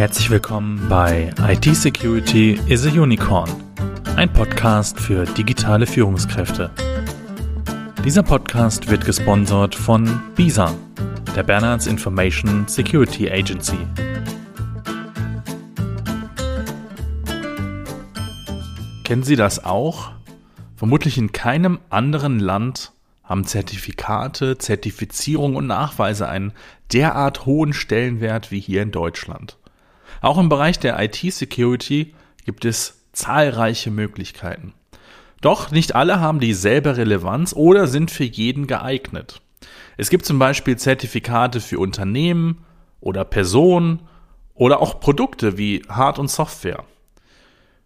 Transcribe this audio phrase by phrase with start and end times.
[0.00, 3.50] Herzlich willkommen bei IT Security is a Unicorn,
[4.16, 6.70] ein Podcast für digitale Führungskräfte.
[8.02, 10.74] Dieser Podcast wird gesponsert von BISA,
[11.36, 13.76] der Bernards Information Security Agency.
[19.04, 20.12] Kennen Sie das auch?
[20.76, 22.92] Vermutlich in keinem anderen Land
[23.22, 26.54] haben Zertifikate, Zertifizierung und Nachweise einen
[26.90, 29.59] derart hohen Stellenwert wie hier in Deutschland.
[30.20, 34.74] Auch im Bereich der IT-Security gibt es zahlreiche Möglichkeiten.
[35.40, 39.40] Doch nicht alle haben dieselbe Relevanz oder sind für jeden geeignet.
[39.96, 42.64] Es gibt zum Beispiel Zertifikate für Unternehmen
[43.00, 44.02] oder Personen
[44.54, 46.84] oder auch Produkte wie Hard- und Software.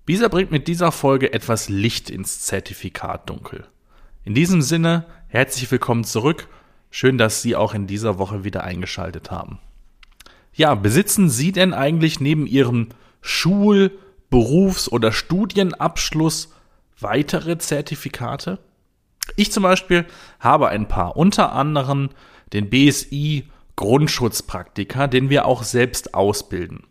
[0.05, 3.67] Bisa bringt mit dieser Folge etwas Licht ins Zertifikatdunkel.
[4.25, 6.49] In diesem Sinne, herzlich willkommen zurück.
[6.91, 9.61] Schön, dass Sie auch in dieser Woche wieder eingeschaltet haben.
[10.55, 12.89] Ja, besitzen Sie denn eigentlich neben Ihrem
[13.21, 13.91] Schul-,
[14.31, 16.53] Berufs- oder Studienabschluss
[16.99, 18.59] weitere Zertifikate?
[19.37, 20.07] Ich zum Beispiel
[20.41, 22.11] habe ein paar, unter anderem
[22.53, 23.45] den BSI
[23.77, 26.85] Grundschutzpraktiker, den wir auch selbst ausbilden.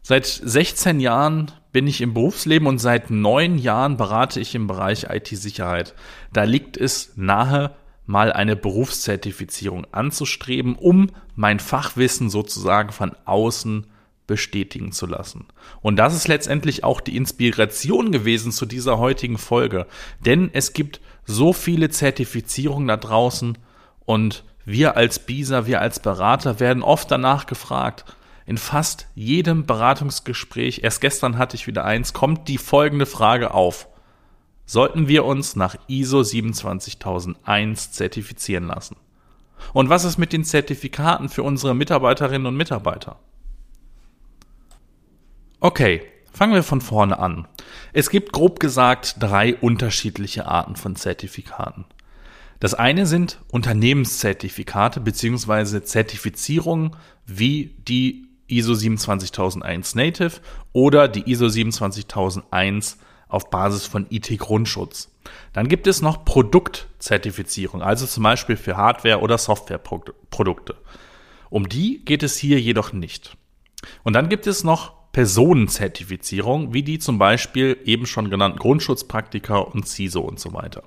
[0.01, 5.07] Seit 16 Jahren bin ich im Berufsleben und seit neun Jahren berate ich im Bereich
[5.09, 5.95] IT-Sicherheit.
[6.31, 13.87] Da liegt es nahe, mal eine Berufszertifizierung anzustreben, um mein Fachwissen sozusagen von außen
[14.27, 15.45] bestätigen zu lassen.
[15.81, 19.85] Und das ist letztendlich auch die Inspiration gewesen zu dieser heutigen Folge.
[20.25, 23.57] Denn es gibt so viele Zertifizierungen da draußen
[24.05, 28.05] und wir als BISA, wir als Berater werden oft danach gefragt.
[28.47, 33.87] In fast jedem Beratungsgespräch, erst gestern hatte ich wieder eins, kommt die folgende Frage auf.
[34.65, 38.97] Sollten wir uns nach ISO 27001 zertifizieren lassen?
[39.73, 43.17] Und was ist mit den Zertifikaten für unsere Mitarbeiterinnen und Mitarbeiter?
[45.65, 47.47] Okay, fangen wir von vorne an.
[47.91, 51.85] Es gibt grob gesagt drei unterschiedliche Arten von Zertifikaten.
[52.59, 56.95] Das eine sind Unternehmenszertifikate beziehungsweise Zertifizierungen
[57.25, 60.33] wie die ISO 27001 Native
[60.71, 65.09] oder die ISO 27001 auf Basis von IT-Grundschutz.
[65.51, 70.75] Dann gibt es noch Produktzertifizierung, also zum Beispiel für Hardware- oder Softwareprodukte.
[71.49, 73.35] Um die geht es hier jedoch nicht.
[74.03, 79.87] Und dann gibt es noch Personenzertifizierung, wie die zum Beispiel eben schon genannten Grundschutzpraktika und
[79.87, 80.83] CISO und so weiter.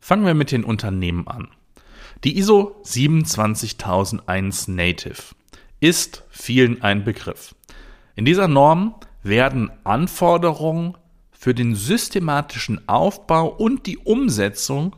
[0.00, 1.46] Fangen wir mit den Unternehmen an.
[2.24, 5.22] Die ISO 27001 Native
[5.78, 7.54] ist vielen ein Begriff.
[8.16, 10.96] In dieser Norm werden Anforderungen
[11.30, 14.96] für den systematischen Aufbau und die Umsetzung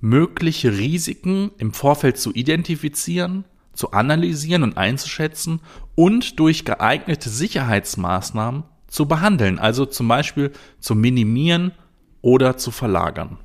[0.00, 5.60] mögliche Risiken im Vorfeld zu identifizieren, zu analysieren und einzuschätzen
[5.94, 11.72] und durch geeignete Sicherheitsmaßnahmen zu behandeln, also zum Beispiel zu minimieren
[12.20, 13.38] oder zu verlagern.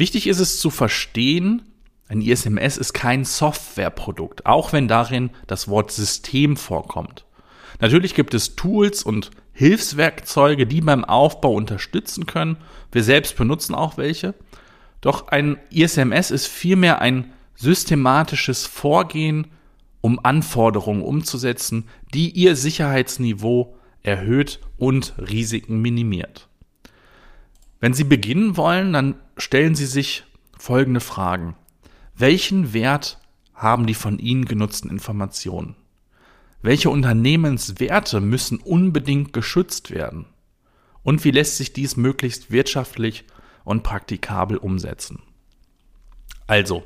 [0.00, 1.60] Wichtig ist es zu verstehen,
[2.08, 7.26] ein ISMS ist kein Softwareprodukt, auch wenn darin das Wort System vorkommt.
[7.80, 12.56] Natürlich gibt es Tools und Hilfswerkzeuge, die beim Aufbau unterstützen können.
[12.90, 14.32] Wir selbst benutzen auch welche.
[15.02, 19.48] Doch ein ISMS ist vielmehr ein systematisches Vorgehen,
[20.00, 26.48] um Anforderungen umzusetzen, die ihr Sicherheitsniveau erhöht und Risiken minimiert.
[27.80, 30.24] Wenn Sie beginnen wollen, dann stellen Sie sich
[30.58, 31.56] folgende Fragen.
[32.14, 33.18] Welchen Wert
[33.54, 35.76] haben die von Ihnen genutzten Informationen?
[36.62, 40.26] Welche Unternehmenswerte müssen unbedingt geschützt werden?
[41.02, 43.24] Und wie lässt sich dies möglichst wirtschaftlich
[43.64, 45.22] und praktikabel umsetzen?
[46.46, 46.84] Also,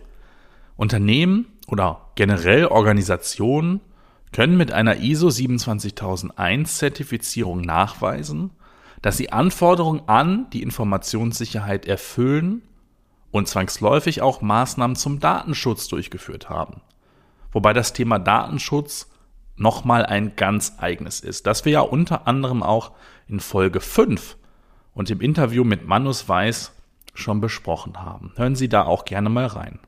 [0.77, 3.81] Unternehmen oder generell Organisationen
[4.31, 8.51] können mit einer ISO 27001 Zertifizierung nachweisen,
[9.05, 12.63] dass sie Anforderungen an die Informationssicherheit erfüllen
[13.31, 16.81] und zwangsläufig auch Maßnahmen zum Datenschutz durchgeführt haben.
[17.53, 19.11] Wobei das Thema Datenschutz
[19.57, 22.93] nochmal ein ganz eigenes ist, das wir ja unter anderem auch
[23.29, 24.39] in Folge 5
[24.95, 26.73] und im Interview mit Manus Weiß
[27.13, 28.33] schon besprochen haben.
[28.37, 29.81] Hören Sie da auch gerne mal rein.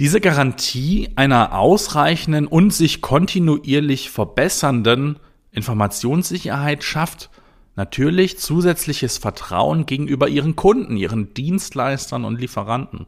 [0.00, 5.20] Diese Garantie einer ausreichenden und sich kontinuierlich verbessernden
[5.56, 7.30] Informationssicherheit schafft
[7.76, 13.06] natürlich zusätzliches Vertrauen gegenüber ihren Kunden, ihren Dienstleistern und Lieferanten.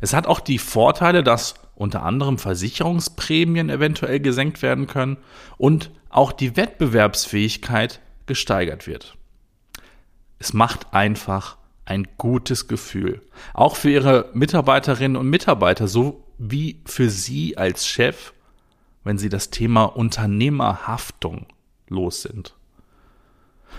[0.00, 5.18] Es hat auch die Vorteile, dass unter anderem Versicherungsprämien eventuell gesenkt werden können
[5.58, 9.16] und auch die Wettbewerbsfähigkeit gesteigert wird.
[10.38, 13.20] Es macht einfach ein gutes Gefühl.
[13.52, 18.32] Auch für Ihre Mitarbeiterinnen und Mitarbeiter, so wie für Sie als Chef,
[19.04, 21.46] wenn Sie das Thema Unternehmerhaftung
[21.90, 22.54] los sind.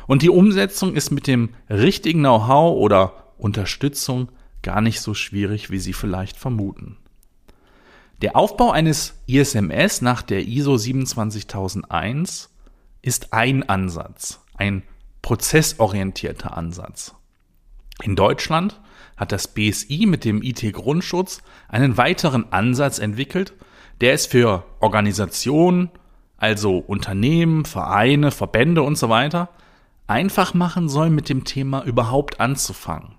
[0.07, 4.29] Und die Umsetzung ist mit dem richtigen Know-how oder Unterstützung
[4.61, 6.97] gar nicht so schwierig, wie Sie vielleicht vermuten.
[8.21, 12.49] Der Aufbau eines ISMS nach der ISO 27001
[13.01, 14.83] ist ein Ansatz, ein
[15.21, 17.15] prozessorientierter Ansatz.
[18.01, 18.81] In Deutschland
[19.15, 23.53] hat das BSI mit dem IT-Grundschutz einen weiteren Ansatz entwickelt,
[24.01, 25.89] der es für Organisationen,
[26.39, 29.49] also Unternehmen, Vereine, Verbände und so weiter,
[30.07, 33.15] einfach machen soll, mit dem Thema überhaupt anzufangen.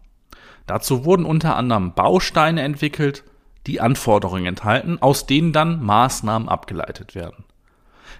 [0.67, 3.25] Dazu wurden unter anderem Bausteine entwickelt,
[3.67, 7.45] die Anforderungen enthalten, aus denen dann Maßnahmen abgeleitet werden.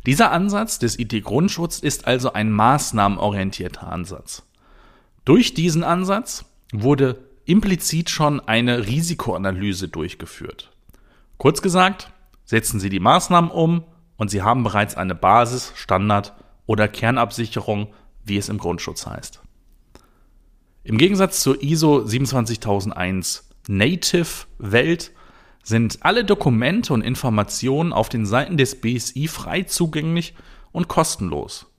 [0.07, 4.43] Dieser Ansatz des IT-Grundschutzes ist also ein maßnahmenorientierter Ansatz.
[5.25, 10.71] Durch diesen Ansatz wurde implizit schon eine Risikoanalyse durchgeführt.
[11.37, 12.11] Kurz gesagt,
[12.45, 13.85] setzen Sie die Maßnahmen um
[14.21, 16.35] und Sie haben bereits eine Basis, Standard
[16.67, 17.89] oder Kernabsicherung,
[18.23, 19.41] wie es im Grundschutz heißt.
[20.85, 25.13] Im Gegensatz zur ISO 27001 Native Welt
[25.63, 30.35] sind alle Dokumente und Informationen auf den Seiten des BSI frei zugänglich
[30.71, 31.73] und kostenlos.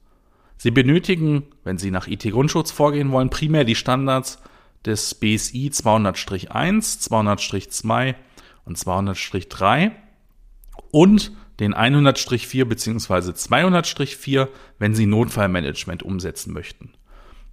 [0.58, 4.40] Sie benötigen, wenn Sie nach IT-Grundschutz vorgehen wollen, primär die Standards
[4.84, 8.16] des BSI 200-1, 200-2
[8.66, 9.92] und 200-3
[10.90, 13.32] und den 100-4 bzw.
[13.32, 14.48] 200-4,
[14.80, 16.92] wenn Sie Notfallmanagement umsetzen möchten.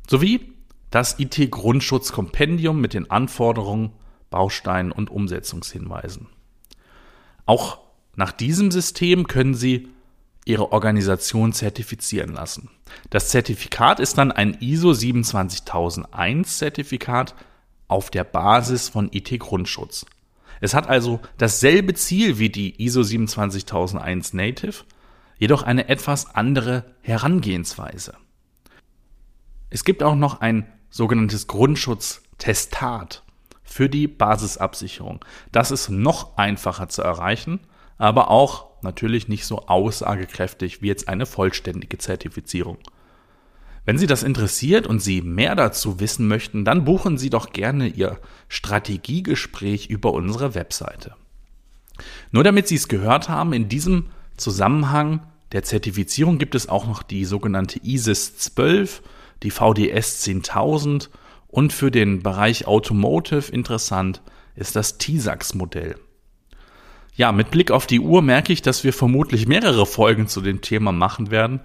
[0.09, 0.53] Sowie
[0.91, 3.93] das IT-Grundschutzkompendium mit den Anforderungen,
[4.31, 6.27] Bausteinen und Umsetzungshinweisen.
[7.47, 7.79] Auch
[8.17, 9.89] nach diesem System können Sie
[10.45, 12.71] Ihre Organisation zertifizieren lassen.
[13.11, 17.35] Das Zertifikat ist dann ein ISO 27001 Zertifikat
[17.87, 20.07] auf der Basis von IT-Grundschutz.
[20.61, 24.85] Es hat also dasselbe Ziel wie die ISO 27001 Native,
[25.39, 28.15] jedoch eine etwas andere Herangehensweise.
[29.71, 33.23] Es gibt auch noch ein sogenanntes Grundschutztestat
[33.63, 35.25] für die Basisabsicherung.
[35.53, 37.61] Das ist noch einfacher zu erreichen,
[37.99, 42.79] aber auch natürlich nicht so aussagekräftig wie jetzt eine vollständige Zertifizierung.
[43.89, 47.89] Wenn Sie das interessiert und Sie mehr dazu wissen möchten, dann buchen Sie doch gerne
[47.89, 48.19] Ihr
[48.49, 51.15] Strategiegespräch über unsere Webseite.
[52.31, 57.03] Nur damit Sie es gehört haben, in diesem Zusammenhang der Zertifizierung gibt es auch noch
[57.03, 59.01] die sogenannte ISIS 12,
[59.43, 61.09] die VDS 10000
[61.47, 64.21] und für den Bereich Automotive interessant
[64.55, 65.95] ist das TISAX-Modell.
[67.15, 70.61] Ja, mit Blick auf die Uhr merke ich, dass wir vermutlich mehrere Folgen zu dem
[70.61, 71.61] Thema machen werden,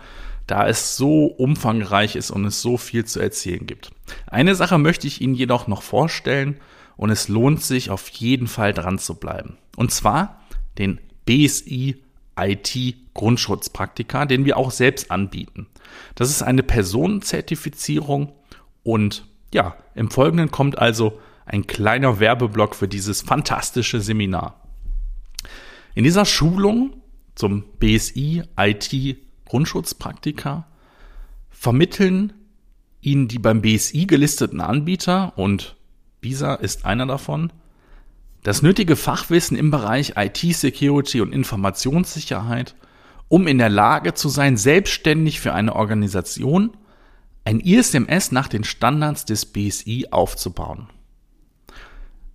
[0.48, 3.92] da es so umfangreich ist und es so viel zu erzählen gibt.
[4.28, 6.58] Eine Sache möchte ich Ihnen jedoch noch vorstellen
[6.98, 9.58] und es lohnt sich auf jeden Fall dran zu bleiben.
[9.76, 10.42] Und zwar
[10.78, 12.02] den BSI
[12.38, 15.68] IT Grundschutzpraktika, den wir auch selbst anbieten.
[16.16, 18.34] Das ist eine Personenzertifizierung
[18.84, 24.60] und ja, im Folgenden kommt also ein kleiner Werbeblock für dieses fantastische Seminar.
[25.94, 27.02] In dieser Schulung
[27.36, 30.68] zum BSI IT Grundschutzpraktika
[31.50, 32.34] vermitteln
[33.02, 35.76] Ihnen die beim BSI gelisteten Anbieter und
[36.22, 37.52] Visa ist einer davon,
[38.44, 42.76] das nötige Fachwissen im Bereich IT-Security und Informationssicherheit,
[43.28, 46.78] um in der Lage zu sein, selbstständig für eine Organisation
[47.46, 50.88] ein ISMS nach den Standards des BSI aufzubauen.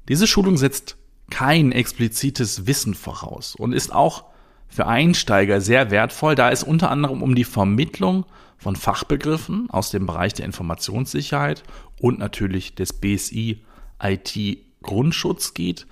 [0.09, 0.97] Diese Schulung setzt
[1.31, 4.25] kein explizites Wissen voraus und ist auch
[4.69, 10.07] für Einsteiger sehr wertvoll, da es unter anderem um die Vermittlung von Fachbegriffen aus dem
[10.07, 11.63] Bereich der Informationssicherheit
[12.01, 13.65] und natürlich des BSI
[14.03, 15.87] IT Grundschutz geht,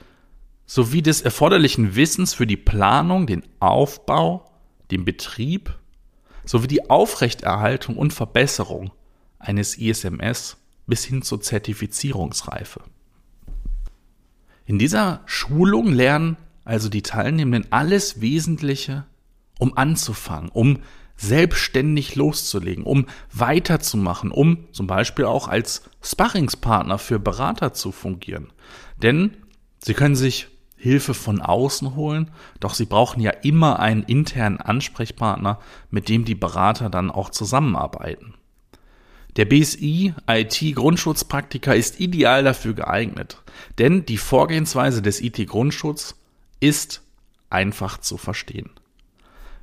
[0.67, 4.51] sowie des erforderlichen Wissens für die Planung, den Aufbau,
[4.91, 5.77] den Betrieb
[6.47, 8.93] sowie die Aufrechterhaltung und Verbesserung
[9.39, 10.57] eines ISMS
[10.87, 12.81] bis hin zur Zertifizierungsreife.
[14.65, 19.07] In dieser Schulung lernen also die Teilnehmenden alles Wesentliche,
[19.59, 20.81] um anzufangen, um
[21.17, 28.53] selbstständig loszulegen, um weiterzumachen, um zum Beispiel auch als Sparringspartner für Berater zu fungieren.
[29.03, 29.37] Denn
[29.79, 32.31] sie können sich Hilfe von außen holen,
[32.61, 35.59] doch sie brauchen ja immer einen internen Ansprechpartner,
[35.91, 38.35] mit dem die Berater dann auch zusammenarbeiten.
[39.37, 43.43] Der BSI IT Grundschutzpraktiker ist ideal dafür geeignet,
[43.79, 46.17] denn die Vorgehensweise des IT Grundschutz
[46.67, 47.03] ist
[47.49, 48.71] einfach zu verstehen.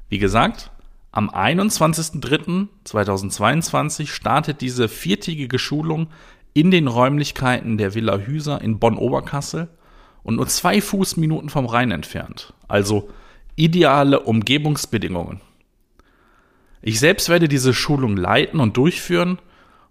[0.07, 0.71] Wie gesagt,
[1.11, 6.07] am 21.03.2022 startet diese viertägige Schulung
[6.53, 9.67] in den Räumlichkeiten der Villa Hüser in Bonn-Oberkassel
[10.23, 12.53] und nur zwei Fußminuten vom Rhein entfernt.
[12.67, 13.09] Also
[13.55, 15.41] ideale Umgebungsbedingungen.
[16.81, 19.39] Ich selbst werde diese Schulung leiten und durchführen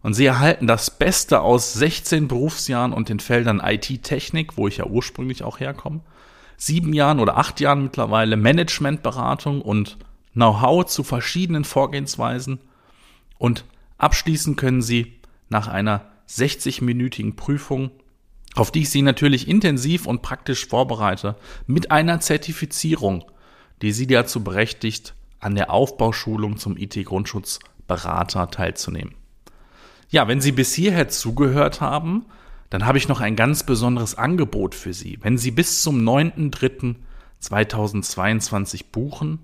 [0.03, 4.87] und Sie erhalten das Beste aus 16 Berufsjahren und den Feldern IT-Technik, wo ich ja
[4.87, 6.01] ursprünglich auch herkomme,
[6.65, 9.99] sieben Jahren oder acht Jahren mittlerweile Managementberatung und
[10.33, 12.61] Know-how zu verschiedenen Vorgehensweisen
[13.37, 13.65] und
[13.99, 17.91] abschließen können Sie nach einer 60-minütigen Prüfung,
[18.55, 21.35] auf die ich Sie natürlich intensiv und praktisch vorbereite,
[21.67, 23.25] mit einer Zertifizierung,
[23.83, 29.15] die Sie dazu berechtigt, an der Aufbauschulung zum IT-Grundschutzberater teilzunehmen.
[30.11, 32.27] Ja, wenn Sie bis hierher zugehört haben,
[32.73, 35.19] dann habe ich noch ein ganz besonderes Angebot für Sie.
[35.21, 39.41] Wenn Sie bis zum 9.3.2022 buchen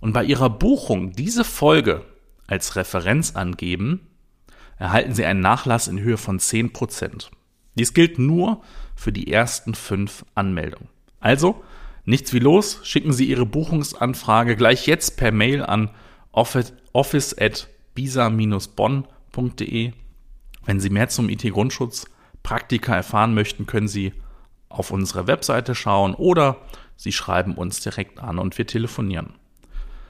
[0.00, 2.04] und bei Ihrer Buchung diese Folge
[2.46, 4.06] als Referenz angeben,
[4.76, 7.30] erhalten Sie einen Nachlass in Höhe von 10%.
[7.76, 8.60] Dies gilt nur
[8.94, 10.90] für die ersten fünf Anmeldungen.
[11.18, 11.64] Also,
[12.04, 15.88] nichts wie los, schicken Sie Ihre Buchungsanfrage gleich jetzt per Mail an
[16.32, 19.92] office at bisa-bonn.de.
[20.66, 22.04] Wenn Sie mehr zum IT-Grundschutz
[22.50, 24.12] Praktika erfahren möchten, können Sie
[24.68, 26.56] auf unsere Webseite schauen oder
[26.96, 29.34] Sie schreiben uns direkt an und wir telefonieren.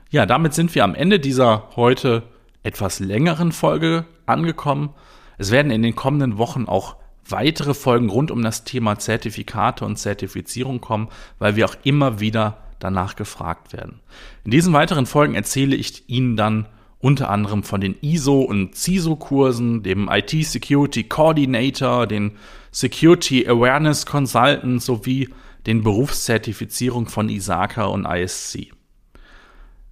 [0.09, 2.23] Ja, damit sind wir am Ende dieser heute
[2.63, 4.95] etwas längeren Folge angekommen.
[5.37, 6.97] Es werden in den kommenden Wochen auch
[7.29, 12.57] weitere Folgen rund um das Thema Zertifikate und Zertifizierung kommen, weil wir auch immer wieder
[12.79, 14.01] danach gefragt werden.
[14.45, 16.67] In diesen weiteren Folgen erzähle ich Ihnen dann
[17.01, 22.33] unter anderem von den ISO- und CISO-Kursen, dem IT-Security Coordinator, den
[22.71, 25.29] Security Awareness Consultant sowie
[25.67, 28.73] den Berufszertifizierung von ISACA und ISC.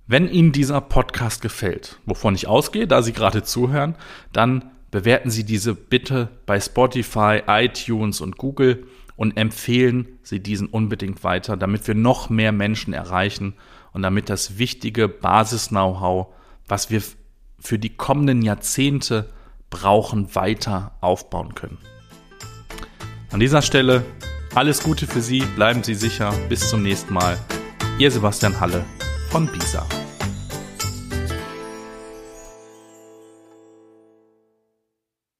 [0.06, 3.94] Wenn Ihnen dieser Podcast gefällt, wovon ich ausgehe, da Sie gerade zuhören,
[4.32, 8.86] dann bewerten Sie diese bitte bei Spotify, iTunes und Google
[9.16, 13.54] und empfehlen Sie diesen unbedingt weiter, damit wir noch mehr Menschen erreichen
[13.92, 16.28] und damit das wichtige Basis-Know-how
[16.68, 17.02] was wir
[17.58, 19.30] für die kommenden Jahrzehnte
[19.70, 21.78] brauchen, weiter aufbauen können.
[23.30, 24.04] An dieser Stelle
[24.54, 27.38] alles Gute für Sie, bleiben Sie sicher, bis zum nächsten Mal.
[27.98, 28.84] Ihr Sebastian Halle
[29.30, 29.86] von BISA.